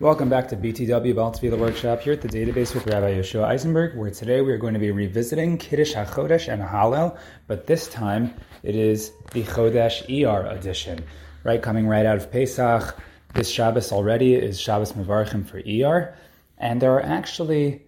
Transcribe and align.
Welcome 0.00 0.28
back 0.28 0.48
to 0.48 0.56
BTW 0.56 1.14
Ba'al 1.14 1.38
Tefilah 1.38 1.56
Workshop 1.56 2.00
here 2.00 2.14
at 2.14 2.20
the 2.20 2.26
database 2.26 2.74
with 2.74 2.84
Rabbi 2.84 3.14
Yeshua 3.14 3.44
Eisenberg, 3.44 3.96
where 3.96 4.10
today 4.10 4.40
we 4.40 4.50
are 4.50 4.58
going 4.58 4.74
to 4.74 4.80
be 4.80 4.90
revisiting 4.90 5.56
Kiddush 5.56 5.94
HaChodesh 5.94 6.52
and 6.52 6.60
Hallel, 6.60 7.16
but 7.46 7.68
this 7.68 7.86
time 7.86 8.34
it 8.64 8.74
is 8.74 9.12
the 9.30 9.44
Chodesh 9.44 10.02
ER 10.10 10.48
edition, 10.48 11.04
right? 11.44 11.62
Coming 11.62 11.86
right 11.86 12.04
out 12.04 12.16
of 12.16 12.32
Pesach. 12.32 12.96
This 13.34 13.48
Shabbos 13.48 13.92
already 13.92 14.34
is 14.34 14.60
Shabbos 14.60 14.94
Mevarchim 14.94 15.46
for 15.46 15.58
ER, 15.58 16.16
and 16.58 16.82
there 16.82 16.94
are 16.94 17.04
actually 17.04 17.82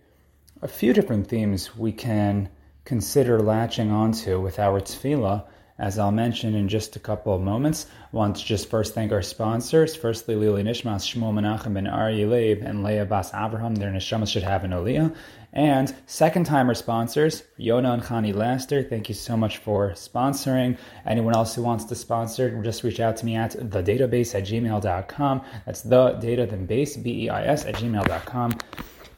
a 0.63 0.69
few 0.69 0.93
different 0.93 1.27
themes 1.27 1.77
we 1.77 1.91
can 1.91 2.51
consider 2.85 3.41
latching 3.41 3.91
onto 3.91 4.41
with 4.41 4.61
our 4.61 4.81
tefillah 4.81 5.45
as 5.79 5.99
I'll 5.99 6.13
mention 6.13 6.55
in 6.55 6.69
just 6.69 6.97
a 6.97 7.01
couple 7.01 7.35
of 7.35 7.43
moments. 7.43 7.87
I 8.13 8.17
want 8.17 8.37
to 8.37 8.45
just 8.45 8.71
first 8.71 8.95
thank 8.95 9.13
our 9.13 9.23
sponsors. 9.23 9.95
Firstly, 9.95 10.35
Lili 10.35 10.63
Nishmas, 10.63 11.05
Shmuel 11.05 11.35
Menachem 11.35 11.75
ben 11.75 11.87
Ari 11.87 12.25
Leib, 12.25 12.63
and 12.63 12.83
Leah 12.83 13.05
Bas 13.05 13.31
Avraham. 13.33 13.77
Their 13.77 13.91
neshamas 13.91 14.29
should 14.29 14.43
have 14.43 14.65
an 14.65 14.71
aliyah. 14.71 15.15
And 15.53 15.95
second 16.07 16.45
timer 16.45 16.75
sponsors, 16.75 17.43
Yona 17.59 17.95
and 17.95 18.03
Khani 18.03 18.35
Laster. 18.35 18.83
Thank 18.83 19.09
you 19.09 19.15
so 19.15 19.37
much 19.37 19.59
for 19.59 19.93
sponsoring. 19.93 20.77
Anyone 21.07 21.35
else 21.35 21.55
who 21.55 21.63
wants 21.63 21.85
to 21.87 21.95
sponsor, 21.95 22.63
just 22.63 22.83
reach 22.83 23.01
out 23.01 23.17
to 23.19 23.27
me 23.27 23.37
at 23.37 23.53
thedatabase 23.53 24.35
at 24.35 24.45
gmail.com. 24.45 25.43
That's 25.65 25.83
the 25.83 26.13
data 26.13 26.47
then 26.47 26.67
base, 26.67 26.97
B 26.97 27.25
E 27.25 27.29
I 27.31 27.45
S, 27.45 27.65
at 27.65 27.77
gmail.com. 27.77 28.53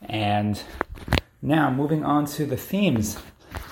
And 0.02 0.62
now 1.42 1.70
moving 1.70 2.05
on 2.05 2.27
to 2.27 2.47
the 2.47 2.56
themes. 2.56 3.19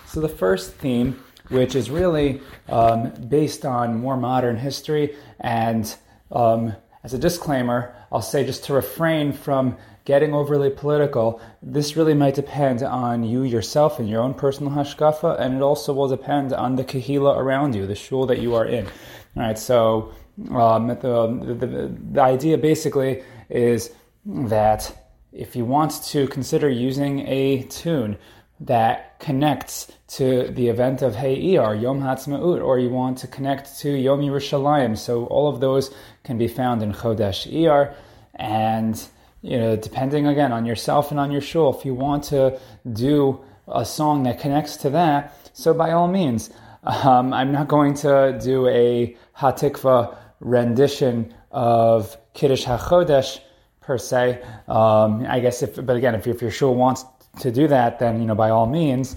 So 0.07 0.21
the 0.21 0.29
first 0.29 0.75
theme 0.75 1.23
which 1.49 1.75
is 1.75 1.91
really 1.91 2.41
um, 2.69 3.11
based 3.29 3.65
on 3.65 3.99
more 3.99 4.17
modern 4.17 4.57
history. 4.57 5.15
And 5.41 5.95
um, 6.31 6.75
as 7.05 7.15
a 7.15 7.19
disclaimer, 7.19 7.95
I'll 8.11 8.23
say 8.23 8.45
just 8.45 8.65
to 8.65 8.73
refrain 8.75 9.33
from 9.33 9.77
getting 10.05 10.33
overly 10.33 10.71
political, 10.71 11.41
this 11.63 11.97
really 11.97 12.15
might 12.15 12.35
depend 12.35 12.83
on 12.83 13.25
you 13.25 13.43
yourself 13.43 13.99
and 13.99 14.09
your 14.09 14.23
own 14.23 14.35
personal 14.35 14.73
hashkafa, 14.73 15.39
and 15.41 15.57
it 15.57 15.63
also 15.63 15.93
will 15.93 16.09
depend 16.09 16.53
on 16.53 16.77
the 16.77 16.85
kahila 16.85 17.37
around 17.37 17.75
you, 17.75 17.87
the 17.87 17.95
shul 17.95 18.25
that 18.27 18.39
you 18.39 18.55
are 18.55 18.65
in. 18.65 18.87
All 18.87 19.43
right, 19.43 19.59
so 19.59 20.13
um, 20.51 20.87
the, 20.89 21.57
the, 21.59 21.97
the 22.13 22.21
idea 22.21 22.57
basically 22.57 23.23
is 23.51 23.91
that 24.25 25.11
if 25.33 25.57
you 25.57 25.65
want 25.65 26.03
to 26.05 26.27
consider 26.29 26.69
using 26.69 27.21
a 27.27 27.65
tune 27.65 28.17
that 28.61 29.06
connects 29.19 29.91
to 30.09 30.49
the 30.49 30.69
event 30.69 31.03
of 31.03 31.17
Hey 31.17 31.57
ER, 31.57 31.75
Yom 31.75 32.01
Ha'atzmaut, 32.01 32.63
or 32.63 32.79
you 32.79 32.91
want 32.91 33.19
to 33.19 33.27
connect 33.27 33.79
to 33.81 33.91
Yom 33.91 34.21
Yerushalayim. 34.21 34.97
So 34.97 35.27
all 35.27 35.49
of 35.49 35.61
those 35.61 35.95
can 36.25 36.39
be 36.39 36.49
found 36.49 36.83
in 36.83 36.93
Chodesh 36.93 37.47
ER. 37.47 37.95
And, 38.35 39.03
you 39.43 39.59
know, 39.59 39.77
depending 39.77 40.27
again 40.27 40.53
on 40.53 40.67
yourself 40.67 41.11
and 41.11 41.19
on 41.19 41.31
your 41.31 41.41
shul, 41.41 41.77
if 41.77 41.85
you 41.85 41.95
want 41.95 42.25
to 42.25 42.61
do 42.93 43.41
a 43.69 43.85
song 43.85 44.23
that 44.25 44.41
connects 44.41 44.77
to 44.79 44.91
that, 44.91 45.35
so 45.53 45.75
by 45.75 45.93
all 45.93 46.09
means. 46.09 46.51
Um, 46.85 47.33
I'm 47.33 47.51
not 47.51 47.67
going 47.67 47.95
to 47.95 48.39
do 48.41 48.69
a 48.69 49.17
Hatikva 49.37 50.17
rendition 50.39 51.35
of 51.51 52.17
Kiddush 52.33 52.65
HaChodesh 52.65 53.41
per 53.81 53.99
se. 53.99 54.43
Um, 54.69 55.27
I 55.29 55.41
guess 55.41 55.63
if, 55.63 55.85
but 55.85 55.97
again, 55.97 56.15
if, 56.15 56.27
if 56.27 56.41
your 56.43 56.51
shul 56.51 56.75
wants 56.75 57.05
to 57.41 57.51
do 57.51 57.69
that, 57.69 57.99
then 57.99 58.21
you 58.21 58.27
know 58.27 58.35
by 58.35 58.51
all 58.51 58.67
means, 58.67 59.17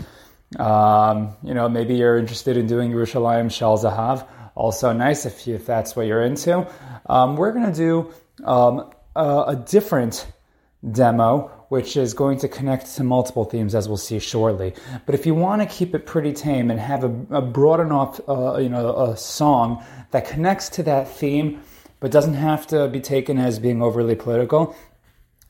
um, 0.57 1.35
you 1.43 1.53
know 1.53 1.69
maybe 1.69 1.95
you're 1.95 2.17
interested 2.17 2.57
in 2.57 2.67
doing 2.67 2.91
Yerushalayim 2.91 3.51
Shel 3.51 3.77
Zahav. 3.77 4.27
Also 4.55 4.91
nice 4.91 5.25
if 5.25 5.47
you, 5.47 5.55
if 5.55 5.65
that's 5.65 5.95
what 5.95 6.05
you're 6.05 6.21
into. 6.21 6.67
Um, 7.07 7.37
we're 7.37 7.53
to 7.53 7.71
do 7.71 8.13
um, 8.43 8.91
a, 9.15 9.43
a, 9.47 9.55
different 9.55 10.27
demo, 10.91 11.47
which 11.69 11.95
is 11.95 12.13
going 12.13 12.39
to 12.39 12.47
connect 12.47 12.95
to 12.95 13.03
multiple 13.03 13.45
themes, 13.45 13.73
as 13.73 13.87
we'll 13.87 13.97
see 13.97 14.19
shortly. 14.19 14.73
But 15.05 15.15
if 15.15 15.25
you 15.25 15.33
want 15.33 15.61
to 15.61 15.67
keep 15.67 15.95
it 15.95 16.05
pretty 16.05 16.33
tame 16.33 16.71
and 16.71 16.79
have 16.79 17.03
a, 17.03 17.25
a 17.31 17.41
broad 17.41 17.79
enough, 17.79 18.19
uh, 18.27 18.57
you 18.57 18.69
know, 18.69 18.95
a 18.95 19.17
song 19.17 19.83
that 20.11 20.27
connects 20.27 20.69
to 20.69 20.83
that 20.83 21.07
theme, 21.09 21.61
but 21.99 22.11
doesn't 22.11 22.35
have 22.35 22.67
to 22.67 22.87
be 22.87 22.99
taken 23.01 23.37
as 23.37 23.59
being 23.59 23.81
overly 23.81 24.15
political, 24.15 24.75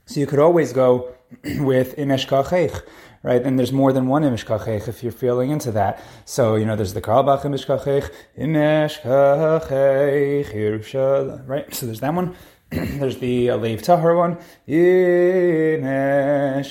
so 0.05 0.19
you 0.19 0.27
could 0.27 0.39
always 0.39 0.73
go 0.73 1.13
with 1.43 1.95
Imesh 1.95 2.27
Kachech, 2.27 2.81
right? 3.23 3.41
And 3.41 3.59
there's 3.59 3.71
more 3.71 3.93
than 3.93 4.07
one 4.07 4.23
Imesh 4.23 4.45
Kachech 4.45 4.87
if 4.87 5.03
you're 5.03 5.11
feeling 5.11 5.51
into 5.51 5.71
that. 5.71 6.01
So, 6.25 6.55
you 6.55 6.65
know, 6.65 6.75
there's 6.75 6.93
the 6.93 7.01
Carlebach 7.01 7.41
Imesh 7.41 7.65
Kachech, 7.65 8.11
Imesh 8.37 8.99
Kachech, 9.01 10.51
right? 11.47 11.73
So 11.73 11.85
there's 11.85 11.99
that 11.99 12.13
one. 12.13 12.35
there's 12.69 13.17
the 13.17 13.47
Alev 13.47 13.81
Tahar 13.81 14.15
one, 14.15 14.37
Imesh 14.67 15.79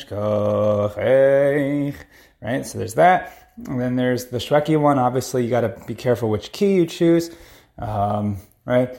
Kachech, 0.08 1.94
right? 2.40 2.66
So 2.66 2.78
there's 2.78 2.94
that. 2.94 3.52
And 3.66 3.80
then 3.80 3.96
there's 3.96 4.26
the 4.26 4.38
Shreki 4.38 4.80
one. 4.80 4.98
Obviously, 4.98 5.44
you 5.44 5.50
got 5.50 5.62
to 5.62 5.74
be 5.86 5.94
careful 5.94 6.30
which 6.30 6.52
key 6.52 6.74
you 6.74 6.86
choose. 6.86 7.30
Um, 7.78 8.38
right? 8.68 8.92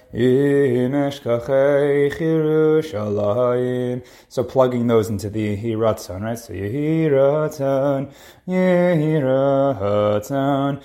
So 4.27 4.43
plugging 4.43 4.87
those 4.87 5.07
into 5.09 5.29
the 5.29 5.55
Yehiratzon, 5.55 6.21
right? 6.21 6.39
So 6.39 6.53
Yehiratzon, 6.53 8.11
Yehiratzon, 8.47 10.81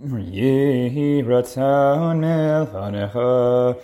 Yehiratzon 0.00 2.16
Melchanecha. 2.24 3.76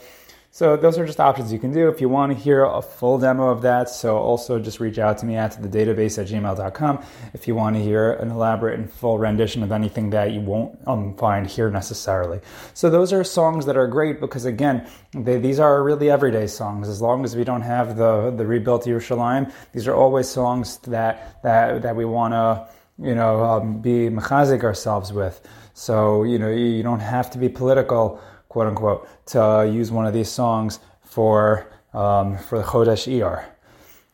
So 0.54 0.76
those 0.76 0.98
are 0.98 1.06
just 1.06 1.18
options 1.18 1.50
you 1.50 1.58
can 1.58 1.72
do. 1.72 1.88
If 1.88 2.02
you 2.02 2.10
want 2.10 2.30
to 2.30 2.38
hear 2.38 2.64
a 2.64 2.82
full 2.82 3.18
demo 3.18 3.48
of 3.48 3.62
that, 3.62 3.88
so 3.88 4.18
also 4.18 4.58
just 4.58 4.80
reach 4.80 4.98
out 4.98 5.16
to 5.18 5.24
me 5.24 5.34
at 5.34 5.52
the 5.62 5.66
database 5.66 6.18
at 6.20 6.28
gmail.com 6.28 7.02
if 7.32 7.48
you 7.48 7.54
want 7.54 7.74
to 7.76 7.82
hear 7.82 8.12
an 8.12 8.30
elaborate 8.30 8.78
and 8.78 8.92
full 8.92 9.18
rendition 9.18 9.62
of 9.62 9.72
anything 9.72 10.10
that 10.10 10.32
you 10.32 10.42
won't 10.42 10.78
um, 10.86 11.16
find 11.16 11.46
here 11.46 11.70
necessarily. 11.70 12.38
So 12.74 12.91
those 12.91 13.14
are 13.14 13.24
songs 13.24 13.64
that 13.64 13.78
are 13.78 13.86
great 13.86 14.20
because 14.20 14.44
again, 14.44 14.86
they, 15.14 15.38
these 15.38 15.58
are 15.58 15.82
really 15.82 16.10
everyday 16.10 16.46
songs. 16.48 16.86
As 16.86 17.00
long 17.00 17.24
as 17.24 17.34
we 17.34 17.44
don't 17.44 17.62
have 17.62 17.96
the 17.96 18.30
the 18.30 18.44
rebuilt 18.44 18.84
Yerushalayim, 18.84 19.50
these 19.72 19.88
are 19.88 19.94
always 19.94 20.28
songs 20.28 20.76
that 20.80 21.42
that 21.42 21.80
that 21.80 21.96
we 21.96 22.04
want 22.04 22.34
to 22.34 22.68
you 22.98 23.14
know 23.14 23.42
um, 23.42 23.80
be 23.80 24.10
mechazik 24.10 24.64
ourselves 24.64 25.14
with. 25.14 25.41
So 25.72 26.24
you 26.24 26.38
know 26.38 26.50
you 26.50 26.82
don't 26.82 27.00
have 27.00 27.30
to 27.30 27.38
be 27.38 27.48
political 27.48 28.20
quote 28.52 28.66
unquote, 28.66 29.08
to 29.24 29.70
use 29.72 29.90
one 29.90 30.04
of 30.04 30.12
these 30.12 30.28
songs 30.28 30.78
for 31.02 31.72
um, 31.94 32.36
for 32.36 32.58
the 32.58 32.64
Chodesh 32.64 33.08
ER. 33.08 33.46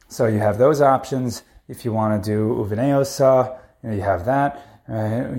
So 0.09 0.26
you 0.26 0.38
have 0.38 0.59
those 0.59 0.81
options. 0.81 1.43
If 1.66 1.84
you 1.84 1.93
want 1.93 2.22
to 2.22 2.31
do 2.31 2.54
Uvineosa, 2.54 3.59
you, 3.82 3.88
know, 3.88 3.97
you 3.97 4.03
have 4.03 4.25
that. 4.27 4.65
Right? 4.87 5.34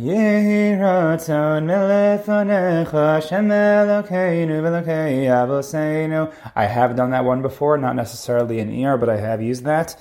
I 6.55 6.65
have 6.65 6.97
done 6.97 7.11
that 7.11 7.23
one 7.23 7.41
before, 7.41 7.77
not 7.77 7.95
necessarily 7.95 8.59
in 8.59 8.67
ER, 8.85 8.97
but 8.97 9.09
I 9.09 9.17
have 9.17 9.41
used 9.41 9.63
that. 9.63 9.97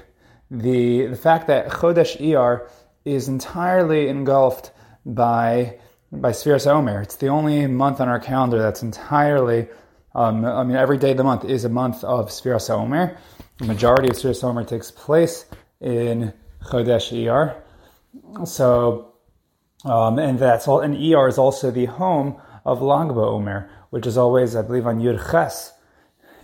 the 0.50 1.06
the 1.06 1.16
fact 1.16 1.48
that 1.48 1.68
Chodesh 1.68 2.16
Iyar 2.20 2.68
is 3.04 3.26
entirely 3.26 4.08
engulfed 4.08 4.70
by 5.04 5.80
by 6.12 6.30
Sfiras 6.30 6.66
Omer. 6.66 7.00
It's 7.00 7.16
the 7.16 7.28
only 7.28 7.66
month 7.66 8.00
on 8.00 8.08
our 8.08 8.20
calendar 8.20 8.58
that's 8.58 8.82
entirely 8.82 9.68
um, 10.14 10.44
I 10.44 10.62
mean, 10.64 10.76
every 10.76 10.98
day 10.98 11.12
of 11.12 11.16
the 11.16 11.24
month 11.24 11.44
is 11.44 11.64
a 11.64 11.68
month 11.68 12.04
of 12.04 12.28
Sfiras 12.28 12.68
Omer. 12.70 13.16
The 13.58 13.64
majority 13.64 14.08
of 14.08 14.16
Sfiras 14.16 14.44
Omer 14.44 14.64
takes 14.64 14.90
place 14.90 15.46
in 15.80 16.32
Chodesh 16.64 17.12
Iyar. 17.12 17.56
So, 18.46 19.14
um, 19.84 20.18
and 20.18 20.38
that's 20.38 20.68
all. 20.68 20.80
And 20.80 20.96
Iyar 20.96 21.28
is 21.28 21.38
also 21.38 21.70
the 21.70 21.86
home 21.86 22.40
of 22.64 22.82
Lag 22.82 23.08
BaOmer, 23.08 23.68
which 23.90 24.06
is 24.06 24.16
always, 24.16 24.54
I 24.54 24.62
believe, 24.62 24.86
on 24.86 25.00
Yud 25.00 25.30
Ches 25.30 25.72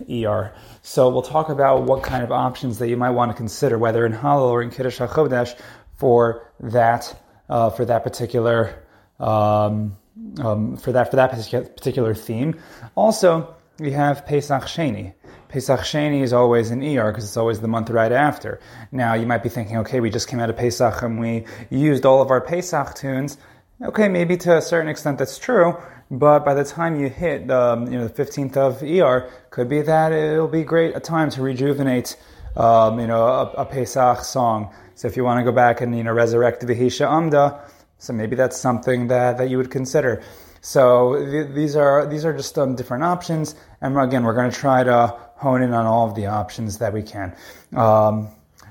ER. 0.09 0.53
So 0.81 1.09
we'll 1.09 1.21
talk 1.21 1.49
about 1.49 1.83
what 1.83 2.03
kind 2.03 2.23
of 2.23 2.31
options 2.31 2.79
that 2.79 2.89
you 2.89 2.97
might 2.97 3.11
want 3.11 3.31
to 3.31 3.37
consider, 3.37 3.77
whether 3.77 4.05
in 4.05 4.13
Hallel 4.13 4.49
or 4.49 4.61
in 4.61 4.69
Kiddush 4.71 4.99
HaChodesh, 4.99 5.59
for 5.95 6.51
that 6.59 7.21
uh, 7.49 7.69
for 7.69 7.83
that 7.85 8.03
particular 8.03 8.83
um, 9.19 9.97
um, 10.39 10.77
for 10.77 10.91
that 10.93 11.09
for 11.09 11.17
that 11.17 11.31
particular 11.31 12.13
theme. 12.13 12.59
Also, 12.95 13.55
we 13.79 13.91
have 13.91 14.25
Pesach 14.25 14.63
Sheni. 14.63 15.13
Pesach 15.47 15.79
Sheni 15.79 16.21
is 16.21 16.33
always 16.33 16.69
in 16.69 16.83
ER 16.83 17.11
because 17.11 17.23
it's 17.23 17.37
always 17.37 17.59
the 17.59 17.67
month 17.67 17.89
right 17.89 18.11
after. 18.11 18.59
Now 18.91 19.13
you 19.13 19.25
might 19.25 19.41
be 19.41 19.49
thinking, 19.49 19.77
okay, 19.77 19.99
we 19.99 20.09
just 20.09 20.27
came 20.27 20.39
out 20.39 20.49
of 20.49 20.57
Pesach 20.57 21.01
and 21.01 21.19
we 21.19 21.45
used 21.69 22.05
all 22.05 22.21
of 22.21 22.29
our 22.29 22.41
Pesach 22.41 22.95
tunes. 22.95 23.37
Okay, 23.81 24.09
maybe 24.09 24.35
to 24.37 24.57
a 24.57 24.61
certain 24.61 24.89
extent 24.89 25.17
that's 25.17 25.37
true, 25.37 25.77
but 26.11 26.43
by 26.43 26.53
the 26.53 26.65
time 26.65 26.99
you 26.99 27.09
hit 27.09 27.49
um, 27.49 27.89
you 27.91 27.97
know 27.97 28.07
the 28.07 28.23
15th 28.25 28.57
of 28.57 28.83
ER, 28.83 29.31
could 29.51 29.69
be 29.69 29.81
that 29.81 30.11
it'll 30.11 30.47
be 30.47 30.63
great 30.63 30.95
a 30.95 30.99
time 30.99 31.29
to 31.31 31.41
rejuvenate 31.41 32.17
um, 32.57 32.99
you 32.99 33.07
know 33.07 33.23
a, 33.23 33.43
a, 33.61 33.65
Pesach 33.65 34.23
song. 34.25 34.73
So 34.95 35.07
if 35.07 35.15
you 35.15 35.23
want 35.23 35.39
to 35.39 35.45
go 35.49 35.53
back 35.53 35.79
and 35.79 35.97
you 35.97 36.03
know 36.03 36.11
resurrect 36.11 36.61
Vihisha 36.63 37.09
Amda, 37.09 37.61
so 37.99 38.11
maybe 38.11 38.35
that's 38.35 38.57
something 38.57 39.07
that, 39.07 39.37
that 39.37 39.49
you 39.49 39.57
would 39.57 39.71
consider. 39.71 40.21
So 40.61 41.25
th- 41.25 41.53
these 41.53 41.75
are 41.75 42.05
these 42.05 42.25
are 42.25 42.35
just 42.35 42.57
um, 42.57 42.75
different 42.75 43.03
options, 43.03 43.55
and 43.81 43.97
again, 43.97 44.23
we're 44.23 44.33
going 44.33 44.51
to 44.51 44.57
try 44.57 44.83
to 44.83 45.17
hone 45.35 45.61
in 45.61 45.73
on 45.73 45.85
all 45.85 46.07
of 46.07 46.15
the 46.15 46.25
options 46.27 46.79
that 46.79 46.93
we 46.93 47.01
can. 47.01 47.35
Um, 47.75 48.29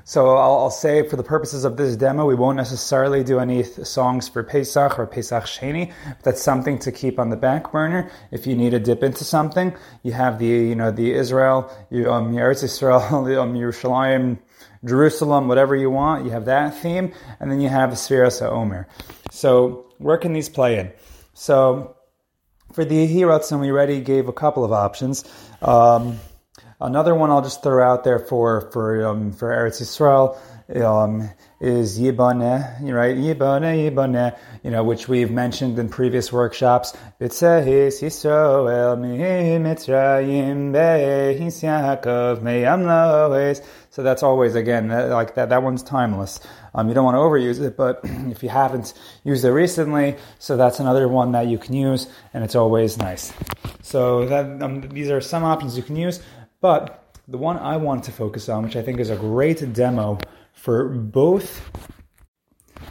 so 0.08 0.36
I'll, 0.36 0.58
I'll, 0.60 0.70
say 0.70 1.06
for 1.06 1.16
the 1.16 1.22
purposes 1.22 1.64
of 1.64 1.76
this 1.76 1.94
demo, 1.94 2.24
we 2.24 2.34
won't 2.34 2.56
necessarily 2.56 3.22
do 3.22 3.40
any 3.40 3.62
th- 3.62 3.86
songs 3.86 4.26
for 4.26 4.42
Pesach 4.42 4.98
or 4.98 5.06
Pesach 5.06 5.44
Sheni. 5.44 5.92
that's 6.22 6.40
something 6.40 6.78
to 6.78 6.90
keep 6.90 7.18
on 7.18 7.28
the 7.28 7.36
back 7.36 7.72
burner. 7.72 8.10
If 8.30 8.46
you 8.46 8.56
need 8.56 8.70
to 8.70 8.80
dip 8.80 9.02
into 9.02 9.24
something, 9.24 9.76
you 10.02 10.12
have 10.12 10.38
the 10.38 10.46
you 10.46 10.74
know 10.74 10.90
the 10.90 11.12
Israel, 11.12 11.70
you, 11.90 12.10
um, 12.10 12.32
Eretz 12.32 12.64
Israel, 12.64 13.00
um, 13.10 13.54
Yerushalayim, 13.54 14.38
Jerusalem, 14.82 15.46
whatever 15.46 15.76
you 15.76 15.90
want. 15.90 16.24
You 16.24 16.30
have 16.30 16.46
that 16.46 16.74
theme, 16.76 17.12
and 17.38 17.50
then 17.50 17.60
you 17.60 17.68
have 17.68 17.90
the 17.90 17.96
Sfiras 17.96 18.40
Omer. 18.40 18.88
So 19.30 19.86
where 19.98 20.16
can 20.16 20.32
these 20.32 20.48
play 20.48 20.78
in? 20.78 20.90
So 21.38 21.94
for 22.72 22.84
the 22.84 23.06
Yehiratzim, 23.06 23.60
we 23.60 23.70
already 23.70 24.00
gave 24.00 24.26
a 24.26 24.32
couple 24.32 24.64
of 24.64 24.72
options. 24.72 25.24
Um, 25.62 26.18
another 26.80 27.14
one 27.14 27.30
I'll 27.30 27.42
just 27.42 27.62
throw 27.62 27.80
out 27.80 28.02
there 28.02 28.18
for 28.18 28.72
for 28.72 29.06
um, 29.06 29.30
for 29.32 29.48
Eretz 29.48 29.80
Yisrael 29.80 30.36
um, 30.76 31.30
is 31.60 31.98
Yibane, 31.98 32.92
right? 32.92 33.16
Yibane, 33.16 33.90
Yibane, 33.90 34.38
you 34.62 34.70
know, 34.70 34.84
which 34.84 35.08
we've 35.08 35.30
mentioned 35.30 35.78
in 35.78 35.88
previous 35.88 36.30
workshops. 36.32 36.92
So 43.90 44.02
that's 44.02 44.22
always, 44.22 44.54
again, 44.54 44.88
like 44.88 45.34
that, 45.34 45.48
that 45.48 45.62
one's 45.62 45.82
timeless. 45.82 46.40
Um, 46.74 46.88
you 46.88 46.94
don't 46.94 47.04
want 47.04 47.14
to 47.14 47.18
overuse 47.18 47.60
it, 47.64 47.76
but 47.76 48.00
if 48.04 48.42
you 48.42 48.50
haven't 48.50 48.92
used 49.24 49.44
it 49.44 49.50
recently, 49.50 50.16
so 50.38 50.56
that's 50.56 50.80
another 50.80 51.08
one 51.08 51.32
that 51.32 51.46
you 51.46 51.58
can 51.58 51.74
use, 51.74 52.08
and 52.34 52.44
it's 52.44 52.54
always 52.54 52.98
nice. 52.98 53.32
So 53.82 54.26
that, 54.26 54.62
um, 54.62 54.82
these 54.82 55.10
are 55.10 55.20
some 55.20 55.44
options 55.44 55.76
you 55.76 55.82
can 55.82 55.96
use, 55.96 56.20
but 56.60 57.16
the 57.26 57.38
one 57.38 57.58
I 57.58 57.76
want 57.76 58.04
to 58.04 58.12
focus 58.12 58.48
on, 58.48 58.64
which 58.64 58.76
I 58.76 58.82
think 58.82 59.00
is 59.00 59.10
a 59.10 59.16
great 59.16 59.72
demo 59.72 60.18
for 60.58 60.88
both 60.88 61.70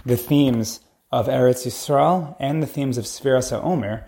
the 0.05 0.15
themes 0.15 0.79
of 1.11 1.27
Eretz 1.27 1.67
Yisrael 1.67 2.35
and 2.39 2.63
the 2.63 2.67
themes 2.67 2.97
of 2.97 3.03
Sfiras 3.03 3.51
Omer, 3.51 4.07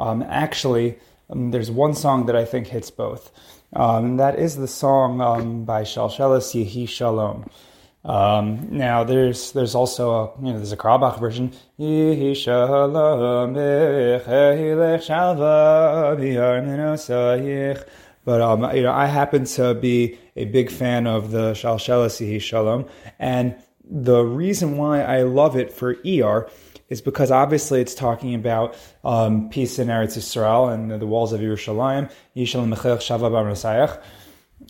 um, 0.00 0.22
actually, 0.22 0.98
um, 1.30 1.52
there's 1.52 1.70
one 1.70 1.94
song 1.94 2.26
that 2.26 2.34
I 2.34 2.44
think 2.44 2.66
hits 2.66 2.90
both. 2.90 3.30
Um, 3.72 4.16
that 4.16 4.38
is 4.38 4.56
the 4.56 4.66
song 4.66 5.20
um, 5.20 5.64
by 5.64 5.82
Shalshelis 5.82 6.54
Yehi 6.54 6.88
Shalom. 6.88 7.48
Um, 8.04 8.68
now 8.70 9.04
there's 9.04 9.52
there's 9.52 9.74
also 9.74 10.10
a 10.10 10.30
you 10.38 10.52
know 10.52 10.56
there's 10.56 10.72
a 10.72 10.76
Carlebach 10.76 11.20
version. 11.20 11.52
Shalom 15.02 16.18
but 18.28 18.42
um, 18.42 18.76
you 18.76 18.82
know 18.82 18.92
I 18.92 19.06
happen 19.06 19.46
to 19.56 19.72
be 19.72 20.18
a 20.36 20.44
big 20.44 20.70
fan 20.70 21.06
of 21.06 21.30
the 21.30 21.52
Shalshelis 21.52 22.20
Yehi 22.20 22.42
Shalom, 22.42 22.84
and 23.18 23.56
the 23.82 24.20
reason 24.22 24.76
why 24.76 25.00
I 25.00 25.22
love 25.22 25.56
it 25.56 25.72
for 25.72 25.96
ER 26.06 26.46
is 26.90 27.00
because 27.00 27.30
obviously 27.30 27.80
it's 27.80 27.94
talking 27.94 28.34
about 28.34 28.76
um, 29.02 29.48
peace 29.48 29.78
in 29.78 29.88
Eretz 29.88 30.18
Yisrael 30.18 30.70
and 30.74 31.00
the 31.00 31.06
walls 31.06 31.32
of 31.32 31.40
Yerushalayim, 31.40 32.12
Yishalim 32.36 32.74
Mechel 32.74 32.98
Shava 32.98 33.98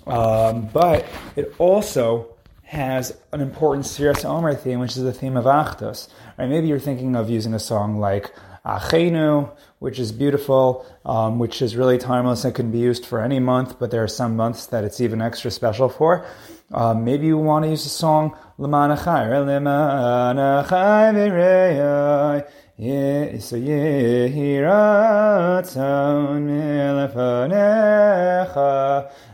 um, 0.07 0.69
but 0.73 1.05
it 1.35 1.53
also 1.59 2.29
has 2.63 3.17
an 3.33 3.41
important 3.41 3.87
Sfiras 3.87 4.25
Omer 4.25 4.55
theme, 4.55 4.79
which 4.79 4.97
is 4.97 5.03
the 5.03 5.13
theme 5.13 5.37
of 5.37 5.47
Achdus. 5.47 6.09
Right? 6.39 6.49
Maybe 6.49 6.69
you're 6.69 6.79
thinking 6.79 7.17
of 7.17 7.29
using 7.29 7.55
a 7.55 7.59
song 7.59 7.99
like 7.99 8.33
Achenu, 8.69 9.51
which 9.79 9.99
is 9.99 10.13
beautiful, 10.13 10.85
um, 11.07 11.39
which 11.39 11.63
is 11.63 11.75
really 11.75 11.97
timeless 11.97 12.45
and 12.45 12.55
can 12.55 12.71
be 12.71 12.79
used 12.79 13.07
for 13.07 13.21
any 13.21 13.41
month, 13.41 13.79
but 13.79 13.91
there 13.91 14.05
are 14.05 14.09
some 14.09 14.37
months 14.37 14.67
that 14.67 14.85
it's 14.85 15.01
even 15.01 15.23
extra 15.23 15.51
special 15.51 15.89
for. 15.89 16.27
Um, 16.71 17.03
maybe 17.05 17.27
you 17.27 17.39
want 17.39 17.65
to 17.65 17.71
use 17.71 17.85
the 17.85 17.89
song 17.89 18.37
L'man 18.59 18.91
achai, 18.91 19.31
L'man 19.47 20.37
achai 20.37 21.15
v'rei 21.15 22.45
so 23.41 23.57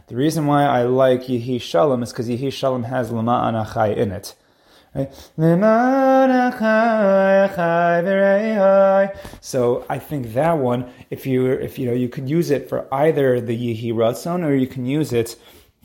The 0.07 0.17
reason 0.17 0.47
why 0.47 0.65
I 0.65 0.85
like 0.85 1.25
Yehi 1.25 1.61
Shalom 1.61 2.03
is 2.03 2.11
because 2.11 2.29
Yehi 2.29 2.51
Shalom 2.51 2.85
has 2.85 3.11
L'man 3.11 3.55
achai 3.55 3.95
in 3.97 4.13
it. 4.13 4.35
So 9.41 9.85
I 9.89 9.99
think 9.99 10.35
that 10.35 10.59
one, 10.59 10.91
if 11.11 11.27
you 11.27 11.51
if 11.51 11.79
you 11.79 11.87
know, 11.87 11.93
you 11.93 12.09
could 12.09 12.29
use 12.29 12.51
it 12.51 12.69
for 12.69 12.87
either 12.95 13.41
the 13.41 13.57
Yehi 13.57 13.93
Ratzon 13.93 14.45
or 14.45 14.55
you 14.55 14.69
can 14.69 14.87
use 14.87 15.13
it 15.13 15.37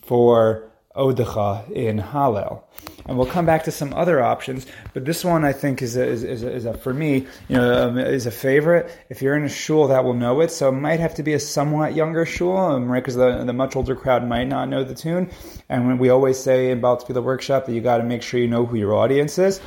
for 0.03 0.69
Odecha 0.95 1.69
in 1.71 1.99
Hallel. 1.99 2.63
And 3.09 3.17
we'll 3.17 3.25
come 3.25 3.47
back 3.47 3.63
to 3.63 3.71
some 3.71 3.91
other 3.95 4.21
options, 4.21 4.67
but 4.93 5.03
this 5.03 5.25
one 5.25 5.43
I 5.43 5.51
think 5.51 5.81
is 5.81 5.97
a, 5.97 6.05
is, 6.05 6.23
is 6.23 6.43
a, 6.43 6.51
is 6.51 6.65
a 6.65 6.75
for 6.75 6.93
me, 6.93 7.25
you 7.47 7.57
know, 7.57 7.87
um, 7.87 7.97
is 7.97 8.27
a 8.27 8.31
favorite. 8.31 8.87
If 9.09 9.23
you're 9.23 9.35
in 9.35 9.45
a 9.45 9.49
shul 9.49 9.87
that 9.87 10.03
will 10.03 10.13
know 10.13 10.41
it, 10.41 10.51
so 10.51 10.69
it 10.69 10.73
might 10.73 10.99
have 10.99 11.15
to 11.15 11.23
be 11.23 11.33
a 11.33 11.39
somewhat 11.39 11.95
younger 11.95 12.23
shul, 12.23 12.55
um, 12.55 12.87
right? 12.87 13.01
Because 13.01 13.15
the, 13.15 13.43
the 13.45 13.51
much 13.51 13.75
older 13.75 13.95
crowd 13.95 14.27
might 14.27 14.47
not 14.47 14.69
know 14.69 14.83
the 14.83 14.93
tune. 14.93 15.31
And 15.69 15.99
we 15.99 16.09
always 16.09 16.37
say 16.37 16.69
in 16.69 16.81
the 16.81 17.21
workshop 17.23 17.65
that 17.65 17.73
you 17.73 17.81
got 17.81 17.97
to 17.97 18.03
make 18.03 18.21
sure 18.21 18.39
you 18.39 18.47
know 18.47 18.67
who 18.67 18.77
your 18.77 18.93
audience 18.93 19.39
is. 19.39 19.59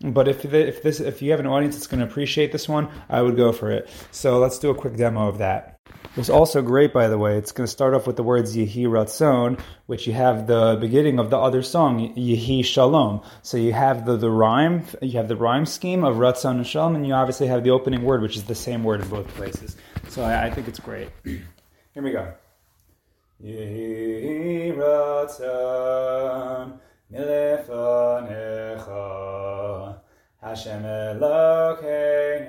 But 0.00 0.26
if 0.26 0.44
if 0.44 0.82
this 0.82 0.98
if 0.98 1.22
you 1.22 1.30
have 1.30 1.40
an 1.40 1.46
audience 1.46 1.76
that's 1.76 1.86
going 1.86 2.00
to 2.00 2.06
appreciate 2.06 2.50
this 2.50 2.68
one, 2.68 2.88
I 3.08 3.22
would 3.22 3.36
go 3.36 3.52
for 3.52 3.70
it. 3.70 3.88
So 4.10 4.40
let's 4.40 4.58
do 4.58 4.70
a 4.70 4.74
quick 4.74 4.96
demo 4.96 5.28
of 5.28 5.38
that. 5.38 5.77
It's 6.16 6.30
also 6.30 6.62
great, 6.62 6.92
by 6.92 7.08
the 7.08 7.18
way. 7.18 7.36
It's 7.36 7.50
going 7.52 7.66
to 7.66 7.70
start 7.70 7.94
off 7.94 8.06
with 8.06 8.16
the 8.16 8.22
words 8.22 8.56
Yehi 8.56 8.86
Ratzon, 8.86 9.60
which 9.86 10.06
you 10.06 10.12
have 10.14 10.46
the 10.46 10.78
beginning 10.80 11.18
of 11.18 11.30
the 11.30 11.38
other 11.38 11.62
song, 11.62 12.14
Yehi 12.14 12.64
Shalom. 12.64 13.22
So 13.42 13.56
you 13.56 13.72
have 13.72 14.06
the, 14.06 14.16
the 14.16 14.30
rhyme, 14.30 14.84
you 15.00 15.18
have 15.18 15.28
the 15.28 15.36
rhyme 15.36 15.66
scheme 15.66 16.04
of 16.04 16.16
Ratzon 16.16 16.56
and 16.56 16.66
Shalom, 16.66 16.96
and 16.96 17.06
you 17.06 17.14
obviously 17.14 17.46
have 17.46 17.62
the 17.62 17.70
opening 17.70 18.02
word, 18.02 18.22
which 18.22 18.36
is 18.36 18.44
the 18.44 18.54
same 18.54 18.84
word 18.84 19.02
in 19.02 19.08
both 19.08 19.28
places. 19.28 19.76
So 20.08 20.22
I, 20.22 20.46
I 20.46 20.50
think 20.50 20.66
it's 20.66 20.80
great. 20.80 21.10
Here 21.24 22.02
we 22.02 22.10
go. 22.10 22.32
Yehi 23.44 24.74
Ratzon 24.76 26.78
milefanecha 27.12 30.00
Hashem 30.42 30.82
Elokeinu 30.82 32.48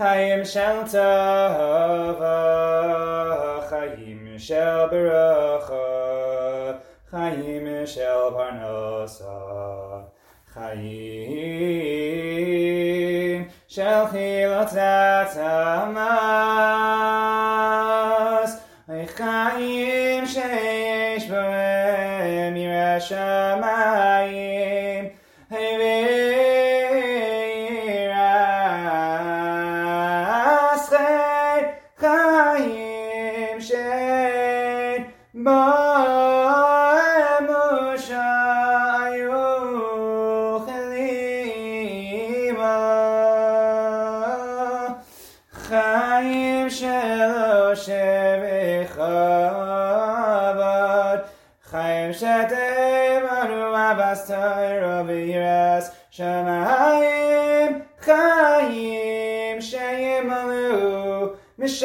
Chaim 0.00 0.44
shel 0.44 0.84
tova, 0.84 2.36
Chaim 3.68 4.38
shel 4.38 4.88
beracha, 4.90 6.80
Chaim 7.10 7.86
shel 7.86 8.32
parnasa, 8.36 10.04
Chaim 10.52 11.06
shel 13.66 14.06
chilot 14.08 14.70
zatamas, 14.70 16.16
חיים 19.16 20.26
שיש 20.26 21.30
בהם 21.30 22.56
ירא 22.56 23.00
שמיים 23.00 24.09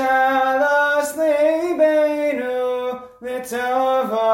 Shalos 0.07 1.11
libenu 1.19 2.59
litova 3.21 4.31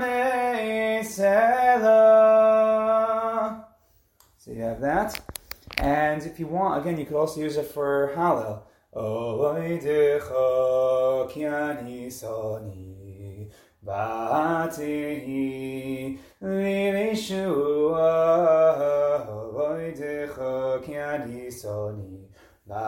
meisela. 0.00 1.52
So 4.38 4.50
you 4.50 4.62
have 4.62 4.80
that. 4.80 5.20
And 5.78 6.22
if 6.24 6.40
you 6.40 6.48
want, 6.48 6.80
again, 6.80 6.98
you 6.98 7.06
could 7.06 7.16
also 7.16 7.40
use 7.40 7.56
it 7.56 7.66
for 7.66 8.12
Hallel. 8.16 8.62
Oidecha 8.94 10.34
kianisani 11.32 12.90
vatihi 13.86 15.18
lirishua 16.42 18.10
oidecha 19.56 20.78
kianisani 20.84 22.21
so 22.72 22.78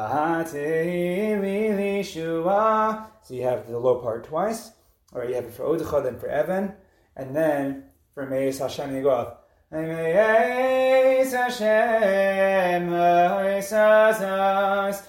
you 3.35 3.43
have 3.43 3.69
the 3.69 3.79
low 3.79 4.01
part 4.01 4.25
twice, 4.25 4.71
or 5.13 5.27
you 5.27 5.35
have 5.35 5.45
it 5.45 5.53
for 5.53 5.65
Odecha, 5.65 6.03
then 6.03 6.19
for 6.19 6.29
Evan, 6.29 6.73
and 7.17 7.37
then 7.37 7.85
for 8.15 8.25
Meis 8.25 8.61
Hashem 8.61 8.97
you 8.97 9.03
go 9.03 9.11
up. 9.11 9.51
Meis 9.71 11.33
Hashem, 11.33 12.91
Meis 12.91 13.73
Azaz, 13.73 15.03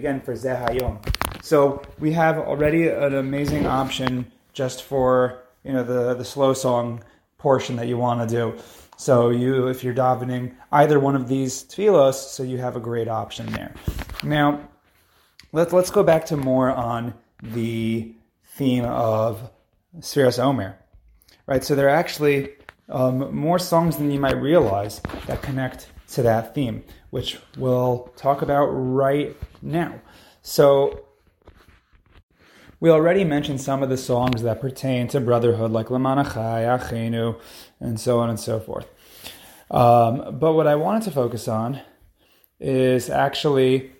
again 0.00 0.20
for 0.20 0.32
Zehayom. 0.32 0.96
So 1.42 1.82
we 1.98 2.12
have 2.12 2.38
already 2.38 2.88
an 2.88 3.14
amazing 3.14 3.66
option 3.66 4.32
just 4.54 4.82
for 4.82 5.42
you 5.62 5.72
know 5.74 5.84
the 5.84 6.14
the 6.14 6.24
slow 6.24 6.52
song 6.54 7.02
portion 7.36 7.76
that 7.76 7.86
you 7.86 7.98
want 7.98 8.18
to 8.26 8.28
do. 8.34 8.44
So 8.96 9.30
you, 9.30 9.68
if 9.68 9.82
you're 9.84 9.94
davening 9.94 10.54
either 10.72 10.98
one 11.00 11.16
of 11.16 11.28
these 11.28 11.64
tefillos, 11.64 12.14
so 12.14 12.42
you 12.42 12.58
have 12.58 12.76
a 12.76 12.80
great 12.80 13.08
option 13.08 13.46
there. 13.52 13.72
Now, 14.22 14.68
let's 15.52 15.72
let's 15.72 15.90
go 15.90 16.02
back 16.02 16.26
to 16.26 16.36
more 16.36 16.70
on 16.70 17.14
the 17.42 18.14
theme 18.56 18.84
of 18.84 19.50
Sfiras 19.98 20.38
Omer, 20.38 20.78
right? 21.46 21.62
So 21.64 21.74
there 21.74 21.86
are 21.86 21.98
actually 22.04 22.50
um, 22.88 23.34
more 23.34 23.58
songs 23.58 23.96
than 23.98 24.10
you 24.10 24.20
might 24.20 24.40
realize 24.40 25.00
that 25.26 25.42
connect 25.42 25.88
to 26.10 26.22
that 26.22 26.54
theme, 26.54 26.82
which 27.10 27.38
we'll 27.56 28.12
talk 28.16 28.42
about 28.42 28.66
right 28.66 29.36
now. 29.62 30.00
So 30.42 31.04
we 32.80 32.90
already 32.90 33.24
mentioned 33.24 33.60
some 33.60 33.82
of 33.82 33.90
the 33.90 33.96
songs 33.96 34.42
that 34.42 34.60
pertain 34.60 35.06
to 35.08 35.20
brotherhood, 35.20 35.70
like 35.70 35.86
Lamanachai, 35.86 36.78
Achenu, 36.78 37.38
and 37.78 38.00
so 38.00 38.20
on 38.20 38.30
and 38.30 38.40
so 38.40 38.58
forth. 38.58 38.88
Um, 39.70 40.38
but 40.38 40.54
what 40.54 40.66
I 40.66 40.74
wanted 40.74 41.02
to 41.04 41.10
focus 41.10 41.46
on 41.46 41.80
is 42.58 43.08
actually 43.08 43.92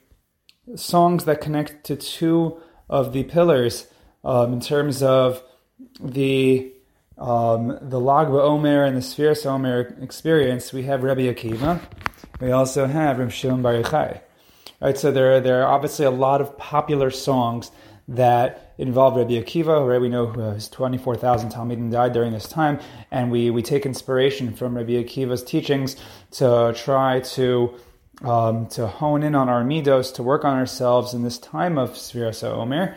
songs 0.75 1.25
that 1.27 1.41
connect 1.41 1.85
to 1.85 1.97
two 1.97 2.61
of 2.89 3.13
the 3.13 3.25
pillars 3.25 3.87
um, 4.25 4.53
in 4.53 4.61
terms 4.61 5.03
of 5.03 5.43
the 6.01 6.73
um, 7.21 7.79
the 7.83 8.01
Lag 8.01 8.29
Omer 8.29 8.85
and 8.85 8.97
the 8.97 9.01
Sfiras 9.01 9.45
Omer 9.47 9.95
experience. 10.01 10.73
We 10.73 10.85
have 10.85 11.03
Rabbi 11.03 11.23
Akiva. 11.23 11.81
We 12.41 12.51
also 12.51 12.87
have 12.87 13.19
Reb 13.19 13.31
Shimon 13.31 13.63
Bar 13.63 13.75
Yochai. 13.75 14.21
Right, 14.81 14.97
so 14.97 15.13
there 15.13 15.37
are, 15.37 15.41
there 15.41 15.63
are 15.63 15.71
obviously 15.71 16.07
a 16.07 16.11
lot 16.11 16.41
of 16.41 16.57
popular 16.57 17.11
songs 17.11 17.71
that 18.09 18.73
involve 18.79 19.17
Rabbi 19.17 19.33
Akiva, 19.33 19.87
right? 19.87 20.01
We 20.01 20.09
know 20.09 20.33
his 20.33 20.71
24,000 20.71 21.51
Talmidim 21.51 21.93
died 21.93 22.15
during 22.15 22.33
this 22.33 22.49
time, 22.49 22.81
and 23.11 23.31
we, 23.31 23.51
we 23.51 23.63
take 23.63 23.85
inspiration 23.85 24.55
from 24.55 24.77
Rabbi 24.77 24.93
Akiva's 24.93 25.45
teachings 25.45 25.97
to 26.33 26.73
try 26.75 27.21
to 27.21 27.75
um, 28.23 28.67
to 28.69 28.87
hone 28.87 29.23
in 29.23 29.35
on 29.35 29.49
our 29.49 29.63
midos, 29.63 30.15
to 30.15 30.23
work 30.23 30.45
on 30.45 30.57
ourselves 30.57 31.15
in 31.15 31.23
this 31.23 31.39
time 31.39 31.79
of 31.79 31.93
Sfiras 31.93 32.45
Omer. 32.45 32.97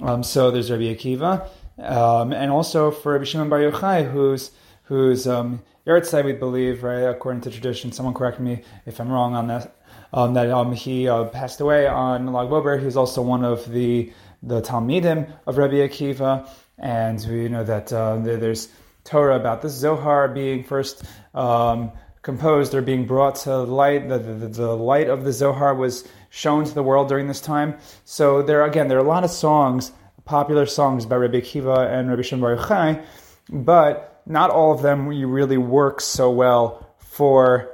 Um, 0.00 0.22
so 0.22 0.50
there's 0.50 0.70
Rabbi 0.70 0.94
Akiva, 0.94 1.46
um, 1.78 2.32
and 2.32 2.50
also 2.50 2.90
for 2.90 3.12
Rabbi 3.12 3.24
Shimon 3.24 3.48
Bar 3.48 3.60
Yochai, 3.60 4.10
who's 4.10 4.50
who's 4.84 5.26
um, 5.26 5.62
Yahrzeit, 5.86 6.24
we 6.24 6.32
believe, 6.32 6.82
right? 6.82 7.02
According 7.02 7.42
to 7.42 7.50
tradition, 7.50 7.92
someone 7.92 8.14
correct 8.14 8.40
me 8.40 8.62
if 8.86 9.00
I'm 9.00 9.10
wrong 9.10 9.34
on 9.34 9.48
that. 9.48 9.76
Um, 10.12 10.34
that 10.34 10.50
um, 10.50 10.72
he 10.72 11.08
uh, 11.08 11.24
passed 11.24 11.60
away 11.60 11.86
on 11.86 12.32
Lag 12.32 12.48
BaOmer. 12.48 12.80
He 12.80 12.84
was 12.84 12.96
also 12.96 13.22
one 13.22 13.44
of 13.44 13.70
the 13.70 14.12
the 14.42 14.60
Talmidim 14.62 15.30
of 15.46 15.58
Rabbi 15.58 15.76
Akiva, 15.76 16.48
and 16.78 17.24
we 17.28 17.48
know 17.48 17.62
that 17.62 17.92
uh, 17.92 18.16
there's 18.16 18.68
Torah 19.04 19.36
about 19.36 19.62
this 19.62 19.72
Zohar 19.72 20.28
being 20.28 20.64
first 20.64 21.04
um, 21.34 21.92
composed 22.22 22.74
or 22.74 22.82
being 22.82 23.06
brought 23.06 23.36
to 23.36 23.58
light. 23.58 24.08
The, 24.08 24.18
the, 24.18 24.48
the 24.48 24.76
light 24.76 25.08
of 25.08 25.24
the 25.24 25.32
Zohar 25.32 25.74
was 25.74 26.06
shown 26.30 26.64
to 26.64 26.74
the 26.74 26.82
world 26.82 27.08
during 27.08 27.28
this 27.28 27.40
time. 27.40 27.76
So 28.04 28.42
there 28.42 28.64
again, 28.64 28.88
there 28.88 28.98
are 28.98 29.04
a 29.04 29.08
lot 29.08 29.24
of 29.24 29.30
songs, 29.30 29.92
popular 30.30 30.64
songs 30.64 31.06
by 31.06 31.16
Rabbi 31.16 31.40
Akiva 31.40 31.92
and 31.92 32.08
Rabbi 32.08 32.22
Shimon 32.22 32.40
Bar 32.40 32.56
Yochai, 32.56 33.04
but 33.50 34.22
not 34.26 34.50
all 34.50 34.72
of 34.72 34.80
them 34.80 35.08
really 35.08 35.58
work 35.58 36.00
so 36.00 36.30
well 36.30 36.94
for 36.98 37.68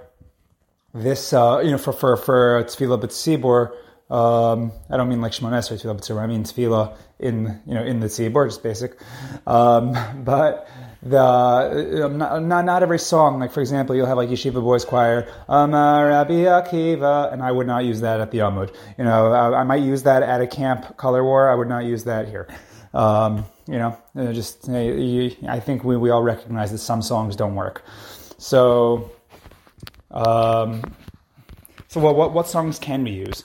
this, 0.95 1.35
uh, 1.35 1.61
you 1.63 1.71
know, 1.71 1.79
for 1.79 1.93
for 1.93 2.17
for 2.17 2.65
Tefillah 2.65 2.99
B'Tzibor. 2.99 3.73
Um, 4.09 4.73
I 4.89 4.97
don't 4.97 5.11
mean 5.11 5.21
like 5.21 5.33
Shemon 5.33 5.53
Esrei 5.53 5.79
Tefillah 5.79 5.99
B'Tzibor. 5.99 6.23
I 6.23 6.27
mean 6.27 6.45
Tefillah 6.45 6.97
in 7.19 7.61
you 7.67 7.75
know 7.75 7.85
in 7.85 8.01
the 8.01 8.07
Tzibor, 8.07 8.49
just 8.49 8.63
basic. 8.63 8.99
Um, 9.47 9.95
but 10.25 10.67
the 11.11 12.09
not, 12.09 12.43
not 12.43 12.65
not 12.65 12.83
every 12.83 12.99
song, 12.99 13.39
like 13.39 13.53
for 13.53 13.61
example, 13.61 13.95
you'll 13.95 14.07
have 14.07 14.17
like 14.17 14.29
Yeshiva 14.29 14.63
Boys 14.63 14.85
Choir, 14.85 15.29
Amar 15.49 16.09
Rabbi 16.09 16.45
Akiva, 16.45 17.33
and 17.33 17.43
I 17.43 17.53
would 17.53 17.67
not 17.67 17.85
use 17.85 18.01
that 18.01 18.21
at 18.21 18.31
the 18.31 18.39
Amud. 18.39 18.75
You 18.99 19.05
know, 19.05 19.33
I, 19.33 19.61
I 19.61 19.65
might 19.65 19.83
use 19.83 20.03
that 20.05 20.23
at 20.23 20.41
a 20.41 20.47
camp 20.47 20.97
color 20.97 21.25
war. 21.25 21.51
I 21.51 21.55
would 21.55 21.69
not 21.69 21.85
use 21.85 22.05
that 22.05 22.29
here. 22.29 22.49
Um, 22.95 23.45
you 23.67 23.79
know, 23.79 23.97
just 24.15 24.69
I 24.69 25.61
think 25.61 25.85
we, 25.85 25.97
we 25.97 26.11
all 26.11 26.23
recognize 26.23 26.71
that 26.73 26.79
some 26.79 27.03
songs 27.03 27.37
don't 27.37 27.55
work. 27.55 27.85
So 28.39 29.11
um, 30.11 30.83
so 31.89 32.01
what, 32.01 32.17
what 32.17 32.33
what 32.33 32.49
songs 32.49 32.79
can 32.79 33.05
we 33.05 33.11
use? 33.11 33.43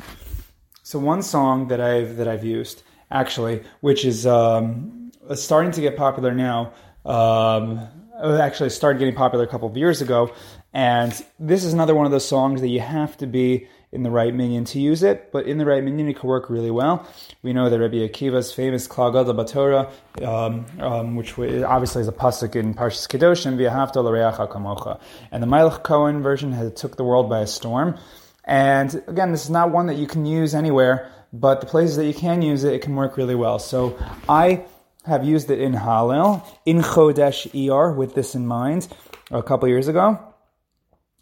So 0.84 1.00
one 1.00 1.22
song 1.22 1.68
that 1.70 1.82
I've 1.82 2.18
that 2.18 2.27
I've 2.27 2.44
used 2.44 2.84
actually, 3.10 3.63
which 3.82 4.06
is 4.06 4.25
um, 4.25 5.12
starting 5.36 5.72
to 5.72 5.82
get 5.82 5.98
popular 5.98 6.34
now. 6.34 6.74
Um, 7.05 7.88
actually 8.22 8.70
started 8.70 9.00
getting 9.00 9.15
popular 9.15 9.43
a 9.43 9.48
couple 9.48 9.67
of 9.67 9.75
years 9.75 10.01
ago, 10.01 10.34
and 10.74 11.12
this 11.39 11.63
is 11.63 11.74
another 11.74 11.96
one 11.96 12.05
of 12.05 12.12
those 12.12 12.27
songs 12.27 12.62
that 12.62 12.67
you 12.67 12.79
have 12.79 13.17
to 13.17 13.27
be 13.27 13.67
in 13.91 14.03
the 14.03 14.12
right 14.12 14.34
minyan 14.34 14.63
to 14.63 14.79
use 14.79 15.03
it, 15.03 15.31
but 15.31 15.46
in 15.46 15.58
the 15.58 15.65
right 15.65 15.84
minyan 15.84 16.08
it 16.08 16.15
could 16.15 16.27
work 16.27 16.50
really 16.50 16.72
well. 16.72 17.05
We 17.41 17.51
know 17.51 17.70
that 17.70 17.79
Rabbi 17.79 17.98
Akiva's 17.98 18.53
famous 18.53 18.88
Klal 18.88 19.12
Gadol 19.12 19.34
Batorah, 19.34 19.91
um, 20.25 20.65
um, 20.79 21.15
which 21.15 21.38
obviously 21.38 22.01
is 22.01 22.08
a 22.08 22.13
pasuk 22.13 22.55
in 22.55 22.74
Parshas 22.74 23.08
Kedoshim, 23.08 23.58
V'ahavta 23.58 24.03
l'reacha 24.03 24.50
kamocha, 24.50 25.00
and 25.31 25.43
the 25.43 25.48
Melech 25.48 25.84
Cohen 25.84 26.22
version 26.22 26.53
has 26.53 26.74
took 26.74 26.96
the 26.96 27.03
world 27.03 27.29
by 27.29 27.41
a 27.41 27.48
storm. 27.48 27.98
And 28.46 29.03
again, 29.08 29.31
this 29.31 29.43
is 29.43 29.50
not 29.50 29.72
one 29.72 29.88
that 29.88 29.98
you 29.98 30.08
can 30.08 30.25
use 30.25 30.55
anywhere, 30.55 31.12
but 31.34 31.60
the 31.60 31.67
places 31.67 31.98
that 31.98 32.05
you 32.05 32.13
can 32.13 32.41
use 32.41 32.63
it, 32.63 32.74
it 32.74 32.81
can 32.81 32.96
work 32.96 33.17
really 33.17 33.36
well. 33.36 33.60
So 33.60 33.98
I 34.29 34.65
have 35.05 35.24
used 35.25 35.50
it 35.50 35.60
in 35.60 35.74
Hallel, 35.74 36.43
in 36.65 36.79
Chodesh 36.79 37.48
ER, 37.53 37.91
with 37.91 38.15
this 38.15 38.36
in 38.36 38.46
mind, 38.46 38.88
a 39.31 39.41
couple 39.41 39.67
years 39.67 39.88
ago. 39.88 40.20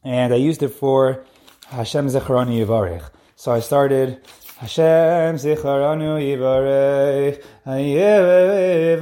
And 0.03 0.33
I 0.33 0.37
used 0.37 0.63
it 0.63 0.69
for 0.69 1.25
Hashem 1.67 2.07
Zechroni 2.07 2.65
Yivarech. 2.65 3.09
So 3.35 3.51
I 3.53 3.61
started 3.61 4.21
Hashem 4.59 5.37
zicharanu 5.37 6.19
yivarech, 6.19 7.41
yivarech 7.65 8.99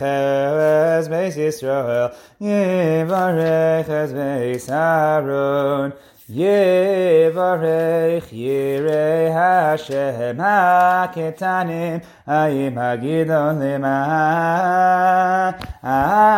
es 0.00 1.08
beis 1.08 1.36
Yisrael, 1.36 2.14
yivarech 2.40 3.90
es 3.90 4.12
beis 4.14 4.70
Aaron, 4.70 5.92
yivarech 6.30 8.28
yirei 8.32 9.32
Hashem 9.32 10.36
haketanim, 10.38 12.02
ayim 12.26 12.74
hagidon 12.74 13.58
lima, 13.60 13.96
ah, 15.82 16.28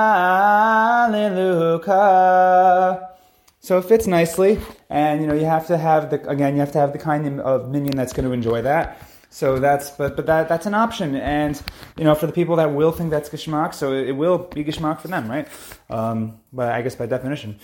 So 3.60 3.78
it 3.78 3.86
fits 3.86 4.06
nicely, 4.06 4.58
and 4.90 5.22
you 5.22 5.26
know 5.26 5.32
you 5.32 5.46
have 5.46 5.66
to 5.68 5.78
have 5.78 6.10
the 6.10 6.20
again 6.28 6.52
you 6.52 6.60
have 6.60 6.72
to 6.72 6.78
have 6.78 6.92
the 6.92 6.98
kind 6.98 7.40
of 7.40 7.70
minion 7.70 7.96
that's 7.96 8.12
going 8.12 8.26
to 8.26 8.32
enjoy 8.32 8.60
that. 8.60 8.98
So 9.30 9.58
that's 9.58 9.90
but 9.90 10.16
but 10.16 10.26
that 10.26 10.48
that's 10.48 10.66
an 10.66 10.74
option, 10.74 11.14
and 11.16 11.60
you 11.96 12.04
know 12.04 12.14
for 12.14 12.26
the 12.26 12.32
people 12.32 12.56
that 12.56 12.72
will 12.72 12.92
think 12.92 13.10
that's 13.10 13.28
geschmack, 13.28 13.74
so 13.74 13.92
it, 13.92 14.12
will 14.12 14.38
be 14.38 14.64
geschmack 14.64 15.00
for 15.00 15.08
them, 15.08 15.28
right? 15.28 15.48
Um, 15.90 16.40
but 16.52 16.72
I 16.72 16.82
guess 16.82 16.94
by 16.94 17.06
definition, 17.06 17.58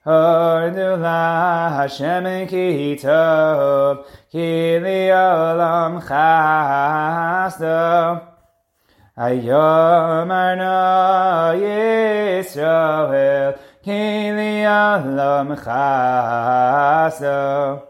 Hodu 0.05 0.97
la 1.01 1.69
Hashem 1.81 2.47
ki 2.47 2.97
tov, 3.01 4.05
ki 4.31 4.79
li 4.79 5.09
olam 5.11 6.01
chasdo. 6.01 7.77
Ayomar 9.17 10.55
no 10.57 11.53
Yisrael, 12.39 13.59
Heli 13.89 14.69
Olam 14.69 15.57
Chaso. 15.57 17.81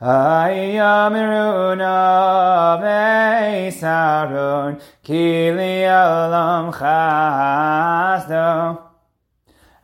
Hayom 0.00 1.14
Runa 1.28 2.80
Veisaron 2.80 4.80
Kili 5.04 5.84
Olam 5.84 6.72
Chaso. 6.72 8.80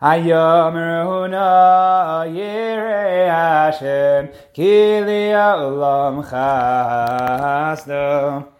Hayom 0.01 0.75
Runa 0.75 2.25
Yire 2.27 3.29
Hashem 3.29 4.29
Kili 4.55 5.35
Olam 5.37 6.25
Chaso. 6.25 8.54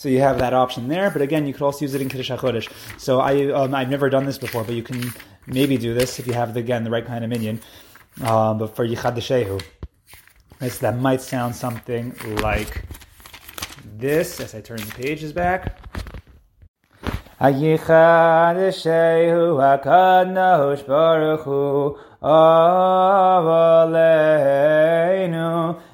So 0.00 0.08
you 0.08 0.20
have 0.20 0.38
that 0.38 0.54
option 0.54 0.88
there, 0.88 1.10
but 1.10 1.20
again, 1.20 1.46
you 1.46 1.52
could 1.52 1.60
also 1.60 1.82
use 1.82 1.92
it 1.92 2.00
in 2.00 2.08
Kiddush 2.08 2.30
HaChodesh. 2.30 2.72
So 2.96 3.20
I, 3.20 3.52
um, 3.52 3.74
I've 3.74 3.90
never 3.90 4.08
done 4.08 4.24
this 4.24 4.38
before, 4.38 4.64
but 4.64 4.74
you 4.74 4.82
can 4.82 5.12
maybe 5.46 5.76
do 5.76 5.92
this 5.92 6.18
if 6.18 6.26
you 6.26 6.32
have, 6.32 6.56
again, 6.56 6.84
the 6.84 6.90
right 6.90 7.04
kind 7.04 7.22
of 7.22 7.28
minion, 7.28 7.60
Um, 8.22 8.56
but 8.56 8.74
for 8.74 8.88
Yichad 8.88 9.18
Shehu. 9.18 9.60
Right, 10.58 10.72
so 10.72 10.86
that 10.86 10.98
might 10.98 11.20
sound 11.20 11.54
something 11.54 12.16
like 12.40 12.82
this 13.98 14.40
as 14.40 14.54
I 14.54 14.62
turn 14.62 14.78
the 14.78 14.92
pages 14.92 15.34
back. 15.34 15.78
Hayichad 17.38 18.56
Shehu 18.72 19.60
HaKadosh 19.60 20.86
Baruch 20.86 21.42
Hu 21.42 21.98
Avaleinu 22.22 23.60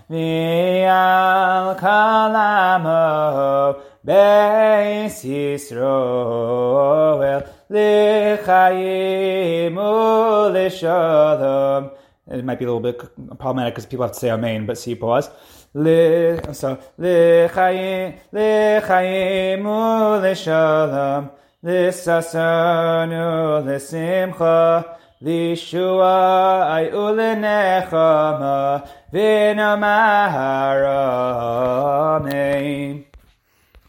V'al 0.09 1.77
Kalamo 1.81 3.86
Beis 4.07 5.25
Yisroel 5.25 7.23
L'chayim 7.69 9.75
U'Lishalom 9.75 11.91
it 12.29 12.45
might 12.45 12.59
be 12.59 12.65
a 12.65 12.69
little 12.69 12.81
bit 12.81 12.99
problematic 13.39 13.75
because 13.75 13.87
people 13.87 14.05
have 14.05 14.13
to 14.13 14.19
say 14.19 14.31
Amen, 14.31 14.67
but 14.67 14.79
see, 14.79 14.95
pause. 14.95 15.31
So, 15.75 16.79
L'chayim, 16.99 18.15
L'chayim 18.33 19.63
U'Lishalom, 19.63 21.31
L'sasanu 21.63 23.65
L'simcha, 23.65 24.97
Lishua 25.23 26.69
ay 26.77 26.91
ulenechama 26.93 28.85
v'namahar 29.11 30.85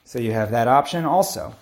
So 0.07 0.19
you 0.19 0.31
have 0.31 0.51
that 0.51 0.69
option 0.69 1.03
also. 1.03 1.53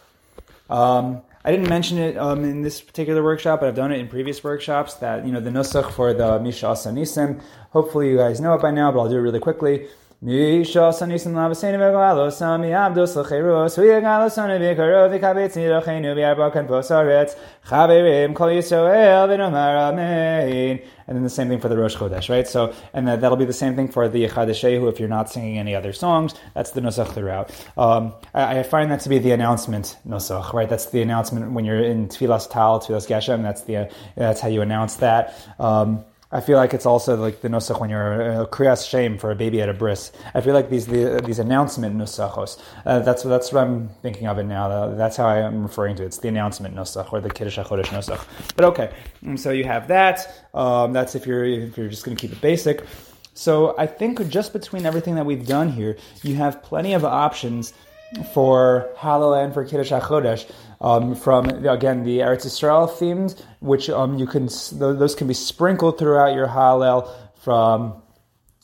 Um, 0.69 1.23
I 1.43 1.49
didn't 1.49 1.67
mention 1.67 1.97
it 1.97 2.15
um, 2.15 2.43
in 2.43 2.61
this 2.61 2.79
particular 2.79 3.23
workshop, 3.23 3.59
but 3.59 3.69
I've 3.69 3.75
done 3.75 3.91
it 3.91 3.97
in 3.97 4.07
previous 4.07 4.43
workshops. 4.43 4.93
That 4.95 5.25
you 5.25 5.31
know 5.31 5.39
the 5.39 5.49
nusach 5.49 5.91
for 5.93 6.13
the 6.13 6.39
Misha 6.39 6.67
Asanisim. 6.67 7.41
Hopefully 7.71 8.11
you 8.11 8.17
guys 8.17 8.39
know 8.39 8.53
it 8.53 8.61
by 8.61 8.69
now, 8.69 8.91
but 8.91 8.99
I'll 8.99 9.09
do 9.09 9.17
it 9.17 9.21
really 9.21 9.39
quickly. 9.39 9.87
Sami 10.25 10.33
abdus 12.69 13.15
posaretz 16.67 17.35
kol 18.33 18.47
Yisrael 18.47 19.29
v'nomar. 19.29 20.81
And 21.07 21.15
then 21.15 21.23
the 21.23 21.29
same 21.29 21.49
thing 21.49 21.59
for 21.59 21.69
the 21.69 21.77
Rosh 21.77 21.95
Chodesh, 21.95 22.29
right? 22.29 22.47
So, 22.47 22.73
and 22.91 23.07
that, 23.07 23.21
will 23.21 23.37
be 23.37 23.45
the 23.45 23.53
same 23.53 23.75
thing 23.75 23.89
for 23.89 24.09
the 24.09 24.25
Yechadeshehu 24.25 24.91
if 24.91 24.99
you're 24.99 25.07
not 25.07 25.29
singing 25.29 25.59
any 25.59 25.75
other 25.75 25.93
songs. 25.93 26.33
That's 26.55 26.71
the 26.71 26.81
Nusach 26.81 27.13
throughout. 27.13 27.51
Um, 27.77 28.15
I, 28.33 28.61
I, 28.61 28.63
find 28.63 28.89
that 28.89 29.01
to 29.01 29.09
be 29.09 29.19
the 29.19 29.29
announcement 29.29 29.95
Nosach, 30.07 30.53
right? 30.53 30.67
That's 30.67 30.87
the 30.87 31.03
announcement 31.03 31.51
when 31.51 31.65
you're 31.65 31.83
in 31.83 32.07
Tfilas 32.07 32.49
Tal, 32.49 32.79
Tfilas 32.79 33.07
Geshem. 33.07 33.43
That's 33.43 33.61
the 33.61 33.91
that's 34.15 34.41
how 34.41 34.47
you 34.47 34.63
announce 34.63 34.95
that. 34.95 35.35
Um, 35.59 36.03
I 36.35 36.41
feel 36.41 36.57
like 36.57 36.73
it's 36.73 36.85
also 36.85 37.15
like 37.15 37.39
the 37.39 37.47
nusach 37.47 37.79
when 37.79 37.89
you're 37.89 38.41
a 38.41 38.45
kriyas 38.45 38.89
shame 38.89 39.17
for 39.17 39.31
a 39.31 39.35
baby 39.35 39.61
at 39.61 39.69
a 39.69 39.73
bris. 39.73 40.11
I 40.33 40.41
feel 40.41 40.53
like 40.53 40.69
these 40.69 40.85
the, 40.85 41.21
these 41.25 41.39
announcement 41.39 41.95
nusachos. 41.95 42.59
Uh, 42.85 42.99
that's 42.99 43.23
that's 43.23 43.53
what 43.53 43.63
I'm 43.63 43.87
thinking 44.01 44.27
of 44.27 44.37
it 44.37 44.43
now. 44.43 44.93
That's 44.95 45.15
how 45.15 45.27
I 45.27 45.37
am 45.37 45.63
referring 45.63 45.95
to 45.95 46.03
it. 46.03 46.07
It's 46.07 46.17
the 46.17 46.27
announcement 46.27 46.75
nusach 46.75 47.13
or 47.13 47.21
the 47.21 47.29
kiddush 47.29 47.57
hachodesh 47.57 47.85
nusach. 47.85 48.21
But 48.57 48.65
okay, 48.65 48.91
mm, 49.23 49.39
so 49.39 49.51
you 49.51 49.63
have 49.63 49.87
that. 49.87 50.45
Um, 50.53 50.91
that's 50.91 51.15
if 51.15 51.25
you're 51.25 51.45
if 51.45 51.77
you're 51.77 51.87
just 51.87 52.03
going 52.03 52.17
to 52.17 52.21
keep 52.21 52.33
it 52.35 52.41
basic. 52.41 52.83
So 53.33 53.73
I 53.77 53.87
think 53.87 54.27
just 54.27 54.51
between 54.51 54.85
everything 54.85 55.15
that 55.15 55.25
we've 55.25 55.47
done 55.47 55.71
here, 55.71 55.95
you 56.21 56.35
have 56.35 56.61
plenty 56.61 56.93
of 56.95 57.05
options 57.05 57.73
for 58.33 58.89
Hallel 58.97 59.41
and 59.43 59.53
for 59.53 59.65
Kiddush 59.65 59.91
HaChodesh 59.91 60.49
um, 60.81 61.15
from 61.15 61.45
again 61.65 62.03
the 62.03 62.19
Eretz 62.19 62.45
Yisrael 62.45 62.91
themes, 62.91 63.41
which 63.59 63.89
um, 63.89 64.17
you 64.17 64.27
can 64.27 64.49
those 64.73 65.15
can 65.15 65.27
be 65.27 65.33
sprinkled 65.33 65.97
throughout 65.97 66.35
your 66.35 66.47
Hallel 66.47 67.09
from 67.41 68.01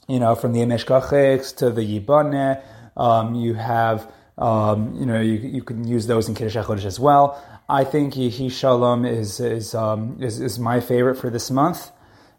you 0.07 0.19
know 0.19 0.35
from 0.35 0.53
the 0.53 0.59
Emeshkacheks 0.59 1.55
to 1.57 1.69
the 1.69 1.81
Yibane. 1.81 2.61
Um, 2.97 3.35
you 3.35 3.53
have 3.53 4.11
um, 4.37 4.95
you 4.95 5.05
know 5.05 5.21
you, 5.21 5.33
you 5.33 5.63
can 5.63 5.87
use 5.87 6.07
those 6.07 6.27
in 6.27 6.35
Kiddush 6.35 6.55
HaChodesh 6.55 6.85
as 6.85 6.99
well. 6.99 7.41
I 7.69 7.85
think 7.85 8.15
Yehi 8.15 8.51
Shalom 8.51 9.05
is 9.05 9.39
is, 9.39 9.73
um, 9.73 10.17
is, 10.21 10.41
is 10.41 10.59
my 10.59 10.81
favorite 10.81 11.15
for 11.15 11.29
this 11.29 11.49
month. 11.49 11.91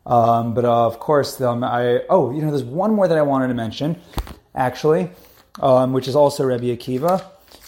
Um, 0.05 0.53
but 0.53 0.65
uh, 0.65 0.87
of 0.87 0.99
course, 0.99 1.41
I 1.41 2.03
oh 2.11 2.33
you 2.33 2.43
know 2.43 2.51
there's 2.51 2.65
one 2.65 2.95
more 2.95 3.09
that 3.09 3.17
I 3.17 3.23
wanted 3.23 3.49
to 3.49 3.55
mention 3.55 4.01
actually, 4.55 5.11
which 5.59 6.09
is 6.09 6.15
also 6.15 6.45
Rabbi 6.45 6.77
Akiva. 6.77 7.25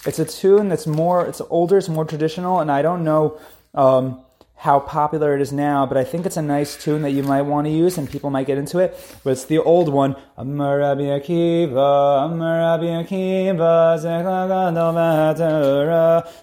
It's 0.07 0.19
a 0.19 0.25
tune 0.25 0.69
that's 0.69 0.87
more, 0.87 1.27
it's 1.27 1.41
older, 1.49 1.79
it's 1.79 1.89
more 1.89 2.05
traditional, 2.05 2.61
and 2.61 2.71
I 2.71 2.83
don't 2.83 3.05
know 3.05 3.39
um, 3.75 4.21
how 4.57 4.81
popular 4.81 5.35
it 5.35 5.41
is 5.41 5.53
now, 5.53 5.85
but 5.85 5.97
I 5.97 6.05
think 6.05 6.27
it's 6.27 6.37
a 6.37 6.43
nice 6.43 6.83
tune 6.83 7.03
that 7.03 7.11
you 7.11 7.23
might 7.23 7.43
want 7.43 7.67
to 7.67 7.71
use 7.71 7.99
and 7.99 8.09
people 8.11 8.31
might 8.31 8.47
get 8.47 8.57
into 8.57 8.79
it. 8.79 8.97
But 9.23 9.31
it's 9.31 9.45
the 9.45 9.59
old 9.59 9.89
one. 9.89 10.17
Amar 10.37 10.79
Rabbi 10.79 11.03
Akiva, 11.03 12.25
Amar 12.25 12.79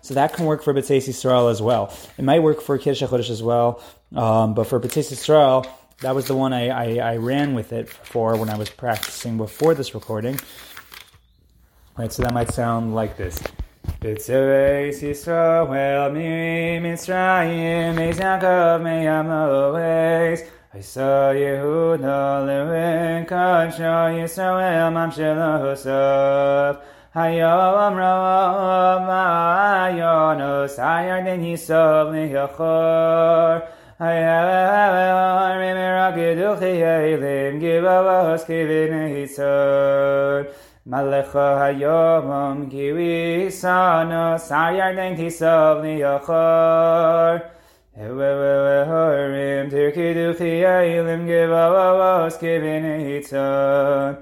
So 0.01 0.13
that 0.13 0.33
can 0.33 0.45
work 0.45 0.61
for 0.63 0.73
B'tzeis 0.73 1.07
Yisrael 1.07 1.49
as 1.49 1.61
well. 1.61 1.95
It 2.17 2.23
might 2.23 2.43
work 2.43 2.61
for 2.61 2.77
Kiddush 2.77 3.29
as 3.29 3.41
well, 3.41 3.81
um, 4.15 4.53
but 4.53 4.65
for 4.67 4.79
B'tzeis 4.79 5.11
Yisrael, 5.11 5.67
that 6.01 6.13
was 6.15 6.27
the 6.27 6.35
one 6.35 6.51
I, 6.53 6.69
I, 6.69 7.13
I 7.13 7.17
ran 7.17 7.53
with 7.53 7.73
it 7.73 7.89
for 7.89 8.35
when 8.35 8.49
I 8.49 8.57
was 8.57 8.69
practicing 8.69 9.37
before 9.37 9.73
this 9.73 9.93
recording. 9.93 10.39
Right, 11.97 12.11
so 12.11 12.23
that 12.23 12.33
might 12.33 12.53
sound 12.53 12.95
like 12.95 13.17
this. 13.17 13.37
B'tzeis 13.99 15.01
Yisrael 15.03 16.13
mi 16.13 16.79
Mitzrayim 16.79 17.99
Eis 17.99 18.17
Yaakov 18.17 18.81
mi 18.81 19.05
Amoes 19.05 20.47
Haysa 20.73 21.35
Yehuda 21.35 22.45
levin 22.47 23.25
Kasha 23.27 24.09
Yisrael 24.15 24.89
mamshelosav 24.95 26.81
Hayom 27.13 27.95
Rav 27.97 29.01
Mayonos 29.91 30.77
Hayarden 30.77 31.41
Yisov 31.43 32.11
liyachor 32.13 33.67
Hayar 33.99 35.57
Mimeragiduchi 35.59 36.73
Eilim 36.81 37.59
Givavos 37.59 38.43
Kivin 38.45 38.93
Hitzor 39.13 40.47
Malecha 40.89 41.59
hayom 41.61 42.67
kiwi 42.67 43.51
sana 43.51 44.33
sayar 44.39 44.95
den 44.95 45.15
kisav 45.15 45.77
liyachar 45.83 47.51
Horim 47.95 49.69
tirkidu 49.69 50.33
chiyailim 50.33 51.27
givavavos 51.27 52.39
kivin 52.39 52.83
hitzon 53.05 54.17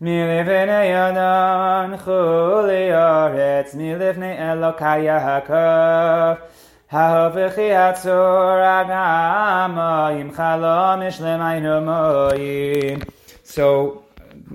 Milifnei 0.00 0.90
yadan 0.94 1.98
chuli 1.98 2.94
aretz 2.94 3.74
Milifnei 3.74 4.38
elokaya 4.38 5.18
hakaf 5.18 6.38
Ha'hofichi 6.92 7.74
hatzor 7.74 8.62
agamayim 8.62 10.30
Chalom 10.30 11.02
ishlemaynu 11.02 11.82
moyim 11.82 13.02
So 13.42 14.03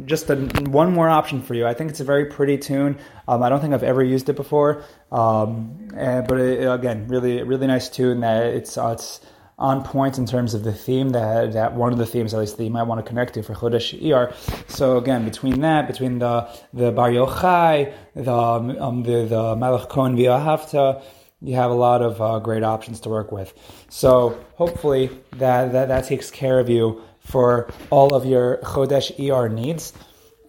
just 0.05 0.29
a, 0.29 0.35
one 0.35 0.93
more 0.93 1.09
option 1.09 1.41
for 1.41 1.53
you. 1.53 1.65
I 1.65 1.73
think 1.73 1.89
it's 1.89 1.99
a 1.99 2.03
very 2.03 2.25
pretty 2.25 2.57
tune. 2.57 2.97
Um, 3.27 3.43
I 3.43 3.49
don't 3.49 3.61
think 3.61 3.73
I've 3.73 3.83
ever 3.83 4.03
used 4.03 4.29
it 4.29 4.35
before, 4.35 4.83
um, 5.11 5.89
and, 5.95 6.27
but 6.27 6.39
it, 6.39 6.65
again, 6.65 7.07
really, 7.07 7.43
really 7.43 7.67
nice 7.67 7.89
tune. 7.89 8.21
That 8.21 8.45
it's 8.47 8.77
uh, 8.77 8.89
it's 8.89 9.21
on 9.57 9.83
point 9.83 10.17
in 10.17 10.25
terms 10.25 10.53
of 10.53 10.63
the 10.63 10.71
theme 10.71 11.09
that 11.09 11.53
that 11.53 11.73
one 11.73 11.91
of 11.91 11.99
the 11.99 12.05
themes 12.05 12.33
at 12.33 12.39
least 12.39 12.57
that 12.57 12.63
you 12.63 12.69
might 12.69 12.83
want 12.83 13.03
to 13.03 13.07
connect 13.07 13.33
to 13.33 13.43
for 13.43 13.53
Chodesh 13.53 13.99
Iyar. 14.01 14.33
So 14.69 14.97
again, 14.97 15.25
between 15.25 15.61
that, 15.61 15.87
between 15.87 16.19
the 16.19 16.49
the 16.73 16.91
Bar 16.91 17.11
Yochai, 17.11 17.93
the 18.15 18.33
um, 18.33 19.03
the 19.03 19.25
the 19.25 19.55
Malach 19.55 19.89
Kohen 19.89 20.15
V'Ahavta, 20.15 21.03
you 21.41 21.55
have 21.55 21.71
a 21.71 21.75
lot 21.75 22.01
of 22.01 22.21
uh, 22.21 22.39
great 22.39 22.63
options 22.63 22.99
to 23.01 23.09
work 23.09 23.31
with. 23.31 23.53
So 23.89 24.43
hopefully 24.55 25.09
that, 25.37 25.71
that 25.71 25.87
that 25.87 26.05
takes 26.05 26.31
care 26.31 26.59
of 26.59 26.69
you 26.69 27.01
for 27.29 27.69
all 27.91 28.15
of 28.15 28.25
your 28.25 28.57
Chodesh 28.57 29.11
ER 29.19 29.47
needs. 29.47 29.93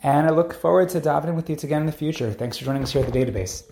And 0.02 0.26
I 0.26 0.30
look 0.30 0.54
forward 0.54 0.88
to 0.90 1.00
davening 1.00 1.36
with 1.36 1.50
you 1.50 1.56
again 1.62 1.82
in 1.82 1.86
the 1.86 1.92
future. 1.92 2.32
Thanks 2.32 2.56
for 2.56 2.64
joining 2.64 2.82
us 2.82 2.92
here 2.92 3.04
at 3.04 3.12
the 3.12 3.18
database. 3.18 3.64